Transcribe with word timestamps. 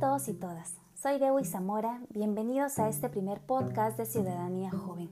todos 0.00 0.28
y 0.28 0.32
todas, 0.32 0.78
soy 0.94 1.18
Dewi 1.18 1.44
Zamora, 1.44 2.00
bienvenidos 2.08 2.78
a 2.78 2.88
este 2.88 3.10
primer 3.10 3.38
podcast 3.42 3.98
de 3.98 4.06
Ciudadanía 4.06 4.70
Joven. 4.70 5.10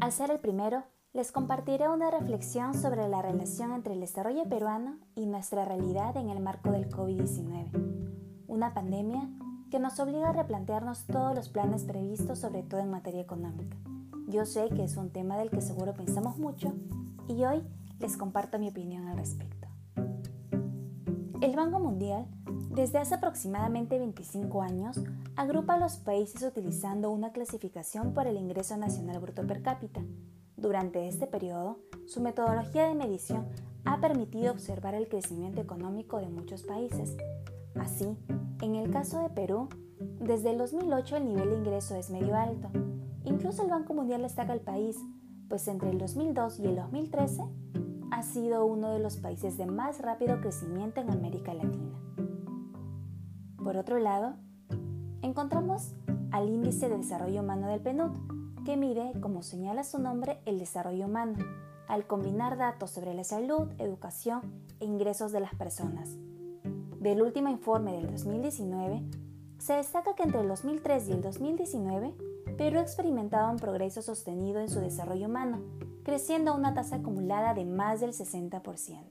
Al 0.00 0.12
ser 0.12 0.30
el 0.30 0.38
primero, 0.38 0.84
les 1.12 1.32
compartiré 1.32 1.88
una 1.88 2.12
reflexión 2.12 2.74
sobre 2.74 3.08
la 3.08 3.22
relación 3.22 3.72
entre 3.72 3.94
el 3.94 4.00
desarrollo 4.00 4.48
peruano 4.48 4.98
y 5.16 5.26
nuestra 5.26 5.64
realidad 5.64 6.16
en 6.16 6.30
el 6.30 6.38
marco 6.38 6.70
del 6.70 6.88
COVID-19, 6.88 8.44
una 8.46 8.72
pandemia 8.72 9.28
que 9.72 9.80
nos 9.80 9.98
obliga 9.98 10.28
a 10.28 10.32
replantearnos 10.32 11.06
todos 11.06 11.34
los 11.34 11.48
planes 11.48 11.82
previstos, 11.82 12.38
sobre 12.38 12.62
todo 12.62 12.78
en 12.78 12.92
materia 12.92 13.20
económica. 13.20 13.76
Yo 14.28 14.46
sé 14.46 14.68
que 14.68 14.84
es 14.84 14.96
un 14.96 15.10
tema 15.10 15.36
del 15.38 15.50
que 15.50 15.60
seguro 15.60 15.92
pensamos 15.92 16.38
mucho 16.38 16.72
y 17.26 17.44
hoy 17.44 17.64
les 17.98 18.16
comparto 18.16 18.60
mi 18.60 18.68
opinión 18.68 19.08
al 19.08 19.16
respecto. 19.16 19.66
El 21.40 21.56
Banco 21.56 21.80
Mundial 21.80 22.28
desde 22.74 22.98
hace 22.98 23.14
aproximadamente 23.14 23.98
25 23.98 24.62
años, 24.62 25.00
agrupa 25.36 25.74
a 25.74 25.78
los 25.78 25.96
países 25.96 26.42
utilizando 26.42 27.10
una 27.10 27.32
clasificación 27.32 28.12
por 28.14 28.26
el 28.26 28.36
ingreso 28.36 28.76
nacional 28.76 29.20
bruto 29.20 29.46
per 29.46 29.62
cápita. 29.62 30.02
Durante 30.56 31.06
este 31.06 31.28
periodo, 31.28 31.78
su 32.06 32.20
metodología 32.20 32.86
de 32.88 32.94
medición 32.94 33.46
ha 33.84 34.00
permitido 34.00 34.50
observar 34.50 34.94
el 34.94 35.08
crecimiento 35.08 35.60
económico 35.60 36.18
de 36.18 36.28
muchos 36.28 36.64
países. 36.64 37.16
Así, 37.78 38.16
en 38.60 38.74
el 38.74 38.90
caso 38.90 39.22
de 39.22 39.30
Perú, 39.30 39.68
desde 40.20 40.50
el 40.50 40.58
2008 40.58 41.16
el 41.16 41.26
nivel 41.26 41.50
de 41.50 41.56
ingreso 41.56 41.94
es 41.94 42.10
medio 42.10 42.34
alto. 42.34 42.70
Incluso 43.24 43.62
el 43.62 43.70
Banco 43.70 43.94
Mundial 43.94 44.22
destaca 44.22 44.52
al 44.52 44.60
país, 44.60 44.96
pues 45.48 45.68
entre 45.68 45.90
el 45.90 45.98
2002 45.98 46.58
y 46.58 46.66
el 46.66 46.76
2013 46.76 47.42
ha 48.10 48.22
sido 48.22 48.64
uno 48.64 48.90
de 48.90 48.98
los 48.98 49.16
países 49.16 49.56
de 49.56 49.66
más 49.66 50.00
rápido 50.00 50.40
crecimiento 50.40 51.00
en 51.00 51.10
América 51.10 51.54
Latina. 51.54 52.03
Por 53.64 53.78
otro 53.78 53.98
lado, 53.98 54.34
encontramos 55.22 55.94
al 56.32 56.50
Índice 56.50 56.90
de 56.90 56.98
Desarrollo 56.98 57.40
Humano 57.40 57.66
del 57.66 57.80
PNUD, 57.80 58.12
que 58.66 58.76
mide, 58.76 59.18
como 59.22 59.42
señala 59.42 59.84
su 59.84 59.98
nombre, 59.98 60.38
el 60.44 60.58
desarrollo 60.58 61.06
humano, 61.06 61.38
al 61.88 62.06
combinar 62.06 62.58
datos 62.58 62.90
sobre 62.90 63.14
la 63.14 63.24
salud, 63.24 63.72
educación 63.78 64.42
e 64.80 64.84
ingresos 64.84 65.32
de 65.32 65.40
las 65.40 65.54
personas. 65.54 66.10
Del 67.00 67.22
último 67.22 67.48
informe 67.48 67.92
del 67.92 68.10
2019, 68.10 69.02
se 69.56 69.72
destaca 69.72 70.14
que 70.14 70.24
entre 70.24 70.42
el 70.42 70.48
2003 70.48 71.08
y 71.08 71.12
el 71.12 71.22
2019, 71.22 72.14
Perú 72.58 72.80
ha 72.80 72.82
experimentado 72.82 73.50
un 73.50 73.56
progreso 73.58 74.02
sostenido 74.02 74.60
en 74.60 74.68
su 74.68 74.80
desarrollo 74.80 75.26
humano, 75.26 75.62
creciendo 76.02 76.50
a 76.50 76.54
una 76.54 76.74
tasa 76.74 76.96
acumulada 76.96 77.54
de 77.54 77.64
más 77.64 78.00
del 78.00 78.12
60%. 78.12 79.08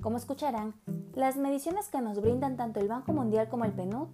Como 0.00 0.16
escucharán, 0.16 0.74
las 1.14 1.36
mediciones 1.36 1.88
que 1.88 2.00
nos 2.00 2.20
brindan 2.20 2.56
tanto 2.56 2.78
el 2.78 2.86
Banco 2.86 3.12
Mundial 3.12 3.48
como 3.48 3.64
el 3.64 3.72
PNUD 3.72 4.08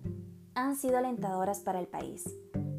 han 0.55 0.77
sido 0.77 0.97
alentadoras 0.97 1.61
para 1.61 1.79
el 1.79 1.87
país, 1.87 2.25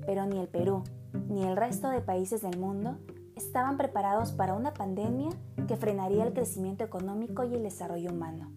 pero 0.06 0.26
ni 0.26 0.40
el 0.40 0.48
Perú 0.48 0.84
ni 1.30 1.44
el 1.44 1.56
resto 1.56 1.90
de 1.90 2.02
países 2.02 2.42
del 2.42 2.58
mundo 2.58 2.98
estaban 3.36 3.78
preparados 3.78 4.32
para 4.32 4.56
una 4.56 4.74
pandemia 4.74 5.30
que 5.68 5.78
frenaría 5.78 6.24
el 6.26 6.34
crecimiento 6.34 6.84
económico 6.84 7.44
y 7.44 7.54
el 7.54 7.62
desarrollo 7.62 8.12
humano. 8.12 8.52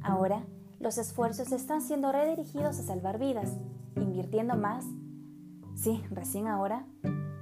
Ahora, 0.00 0.44
los 0.78 0.98
esfuerzos 0.98 1.50
están 1.50 1.82
siendo 1.82 2.12
redirigidos 2.12 2.78
a 2.78 2.82
salvar 2.84 3.18
vidas, 3.18 3.56
invirtiendo 3.96 4.56
más, 4.56 4.84
sí, 5.74 6.04
recién 6.10 6.46
ahora, 6.46 6.86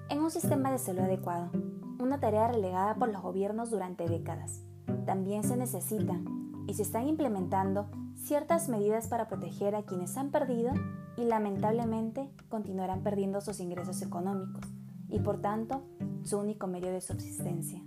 en 0.08 0.20
un 0.20 0.30
sistema 0.30 0.70
de 0.70 0.78
salud 0.78 1.00
adecuado, 1.00 1.50
una 1.98 2.18
tarea 2.18 2.48
relegada 2.48 2.94
por 2.94 3.10
los 3.10 3.20
gobiernos 3.20 3.70
durante 3.70 4.08
décadas 4.08 4.63
también 5.06 5.44
se 5.44 5.56
necesitan 5.56 6.24
y 6.66 6.74
se 6.74 6.82
están 6.82 7.06
implementando 7.06 7.88
ciertas 8.16 8.68
medidas 8.68 9.08
para 9.08 9.28
proteger 9.28 9.74
a 9.74 9.82
quienes 9.82 10.16
han 10.16 10.30
perdido 10.30 10.72
y 11.16 11.24
lamentablemente 11.24 12.30
continuarán 12.48 13.02
perdiendo 13.02 13.40
sus 13.40 13.60
ingresos 13.60 14.02
económicos 14.02 14.64
y 15.08 15.20
por 15.20 15.40
tanto 15.40 15.82
su 16.22 16.38
único 16.38 16.66
medio 16.66 16.90
de 16.90 17.00
subsistencia. 17.00 17.82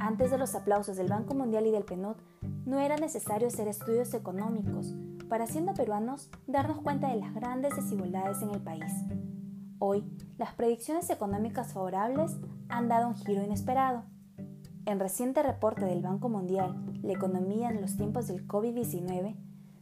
Antes 0.00 0.30
de 0.30 0.38
los 0.38 0.54
aplausos 0.54 0.96
del 0.96 1.08
Banco 1.08 1.34
Mundial 1.34 1.66
y 1.66 1.70
del 1.70 1.84
PNUD, 1.84 2.16
no 2.66 2.78
era 2.78 2.96
necesario 2.96 3.48
hacer 3.48 3.68
estudios 3.68 4.12
económicos 4.12 4.94
para, 5.28 5.46
siendo 5.46 5.72
peruanos, 5.72 6.30
darnos 6.46 6.80
cuenta 6.82 7.08
de 7.08 7.16
las 7.16 7.34
grandes 7.34 7.74
desigualdades 7.74 8.42
en 8.42 8.50
el 8.50 8.60
país. 8.60 8.92
Hoy, 9.78 10.04
las 10.36 10.54
predicciones 10.54 11.08
económicas 11.08 11.72
favorables 11.72 12.36
han 12.68 12.88
dado 12.88 13.08
un 13.08 13.14
giro 13.14 13.42
inesperado 13.42 14.04
en 14.86 15.00
reciente 15.00 15.42
reporte 15.42 15.84
del 15.84 16.02
Banco 16.02 16.28
Mundial, 16.28 16.74
La 17.02 17.12
economía 17.12 17.70
en 17.70 17.80
los 17.80 17.96
tiempos 17.96 18.26
del 18.26 18.46
COVID-19, 18.46 19.36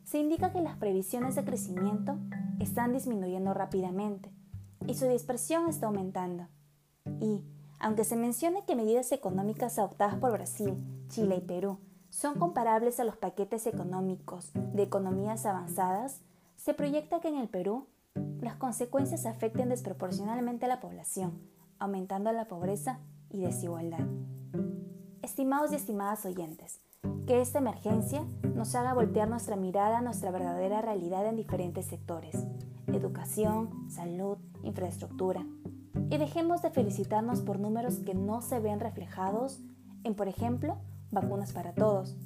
se 0.05 0.19
indica 0.19 0.53
que 0.53 0.61
las 0.61 0.77
previsiones 0.77 1.35
de 1.35 1.45
crecimiento 1.45 2.19
están 2.61 2.93
disminuyendo 2.93 3.55
rápidamente 3.55 4.31
y 4.87 4.95
su 4.95 5.07
dispersión 5.07 5.69
está 5.69 5.87
aumentando. 5.87 6.49
Y, 7.21 7.45
aunque 7.79 8.05
se 8.05 8.17
mencione 8.17 8.65
que 8.65 8.77
medidas 8.77 9.11
económicas 9.13 9.79
adoptadas 9.79 10.17
por 10.17 10.33
Brasil, 10.33 10.75
Chile 11.09 11.37
y 11.37 11.41
Perú 11.41 11.79
son 12.11 12.39
comparables 12.39 13.01
a 13.01 13.05
los 13.05 13.17
paquetes 13.17 13.67
económicos 13.67 14.53
de 14.55 14.83
economías 14.83 15.47
avanzadas, 15.47 16.21
se 16.57 16.75
proyecta 16.75 17.21
que 17.21 17.29
en 17.29 17.37
el 17.37 17.49
Perú 17.49 17.87
las 18.41 18.57
consecuencias 18.57 19.25
afecten 19.27 19.71
desproporcionalmente 19.71 20.67
a 20.67 20.69
la 20.69 20.81
población, 20.81 21.41
aumentando 21.79 22.31
la 22.33 22.49
pobreza 22.49 23.01
y 23.31 23.41
desigualdad. 23.41 24.07
Estimados 25.23 25.73
y 25.73 25.77
estimadas 25.77 26.25
oyentes, 26.27 26.81
que 27.27 27.41
esta 27.41 27.59
emergencia 27.59 28.25
nos 28.55 28.75
haga 28.75 28.95
voltear 28.95 29.29
nuestra 29.29 29.57
mirada 29.57 29.99
a 29.99 30.03
nuestra 30.03 30.31
verdadera 30.31 30.83
realidad 30.83 31.27
en 31.27 31.37
diferentes 31.37 31.87
sectores, 31.87 32.47
educación, 32.89 33.89
salud, 33.89 34.39
infraestructura, 34.63 35.47
y 36.11 36.19
dejemos 36.19 36.63
de 36.63 36.71
felicitarnos 36.71 37.41
por 37.41 37.59
números 37.59 38.01
que 38.01 38.15
no 38.15 38.43
se 38.43 38.61
ven 38.61 38.81
reflejados 38.81 39.61
en, 40.05 40.15
por 40.15 40.29
ejemplo, 40.29 40.79
vacunas 41.11 41.53
para 41.53 41.73
todos, 41.73 42.17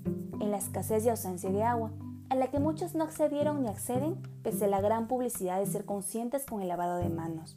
en 0.41 0.51
la 0.51 0.57
escasez 0.57 1.05
y 1.05 1.11
ausencia 1.11 1.51
de 1.51 1.63
agua, 1.63 1.93
a 2.29 2.35
la 2.35 2.49
que 2.49 2.59
muchos 2.59 2.95
no 2.95 3.05
accedieron 3.05 3.63
ni 3.63 3.69
acceden 3.69 4.21
pese 4.43 4.65
a 4.65 4.69
la 4.69 4.81
gran 4.81 5.07
publicidad 5.07 5.59
de 5.59 5.67
ser 5.67 5.85
conscientes 5.85 6.45
con 6.45 6.61
el 6.63 6.69
lavado 6.69 6.97
de 6.97 7.09
manos. 7.09 7.57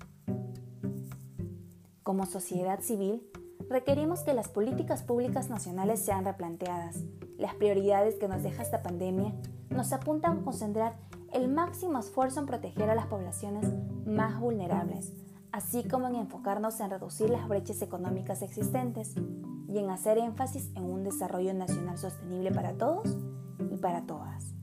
Como 2.03 2.25
sociedad 2.25 2.81
civil, 2.81 3.23
requerimos 3.69 4.21
que 4.21 4.33
las 4.33 4.49
políticas 4.49 5.03
públicas 5.03 5.49
nacionales 5.49 5.99
sean 5.99 6.25
replanteadas. 6.25 7.03
Las 7.37 7.55
prioridades 7.55 8.15
que 8.15 8.27
nos 8.27 8.43
deja 8.43 8.63
esta 8.63 8.81
pandemia 8.81 9.33
nos 9.69 9.93
apuntan 9.93 10.39
a 10.39 10.41
concentrar 10.41 10.97
el 11.31 11.47
máximo 11.47 11.99
esfuerzo 11.99 12.39
en 12.39 12.47
proteger 12.47 12.89
a 12.89 12.95
las 12.95 13.05
poblaciones 13.05 13.71
más 14.05 14.39
vulnerables, 14.39 15.13
así 15.51 15.87
como 15.87 16.07
en 16.07 16.15
enfocarnos 16.15 16.79
en 16.79 16.89
reducir 16.89 17.29
las 17.29 17.47
brechas 17.47 17.81
económicas 17.81 18.41
existentes 18.41 19.13
y 19.67 19.77
en 19.77 19.89
hacer 19.91 20.17
énfasis 20.17 20.71
en 20.75 20.83
un 20.83 21.03
desarrollo 21.03 21.53
nacional 21.53 21.97
sostenible 21.97 22.51
para 22.51 22.73
todos 22.73 23.15
y 23.71 23.77
para 23.77 24.05
todas. 24.07 24.53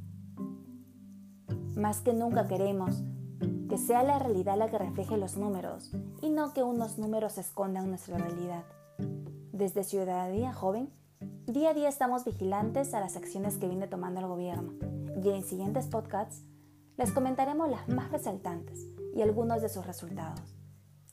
Más 1.77 2.01
que 2.01 2.13
nunca 2.13 2.49
queremos 2.49 3.03
que 3.69 3.79
sea 3.79 4.03
la 4.03 4.19
realidad 4.19 4.57
la 4.57 4.69
que 4.69 4.79
refleje 4.79 5.17
los 5.17 5.37
números 5.37 5.93
y 6.23 6.31
no 6.31 6.53
que 6.53 6.63
unos 6.63 6.99
números 6.99 7.39
escondan 7.39 7.89
nuestra 7.89 8.17
realidad. 8.17 8.65
Desde 9.53 9.85
Ciudadanía 9.85 10.53
Joven, 10.53 10.91
día 11.47 11.71
a 11.71 11.75
día 11.75 11.89
estamos 11.89 12.25
vigilantes 12.25 12.95
a 12.95 13.01
las 13.01 13.17
acciones 13.17 13.57
que 13.57 13.69
viene 13.69 13.89
tomando 13.89 14.21
el 14.21 14.27
gobierno 14.27 14.75
y 15.23 15.31
en 15.31 15.43
siguientes 15.43 15.87
podcasts 15.87 16.43
les 16.97 17.13
comentaremos 17.13 17.71
las 17.71 17.89
más 17.89 18.11
resaltantes 18.11 18.87
y 19.15 19.23
algunos 19.23 19.63
de 19.63 19.69
sus 19.69 19.87
resultados. 19.87 20.57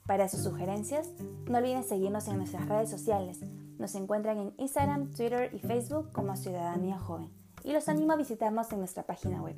Para 0.06 0.28
sus 0.28 0.42
sugerencias, 0.42 1.10
no 1.50 1.58
olviden 1.58 1.84
seguirnos 1.84 2.28
en 2.28 2.38
nuestras 2.38 2.68
redes 2.68 2.90
sociales. 2.90 3.40
Nos 3.78 3.96
encuentran 3.96 4.38
en 4.38 4.53
Instagram, 4.58 5.12
Twitter 5.12 5.50
y 5.53 5.59
Facebook 5.59 6.12
como 6.12 6.36
Ciudadanía 6.36 7.00
Joven 7.00 7.32
y 7.64 7.72
los 7.72 7.88
animo 7.88 8.14
a 8.14 8.18
visitarnos 8.18 8.72
en 8.72 8.79
nuestra 8.79 9.03
página 9.03 9.41
web 9.41 9.56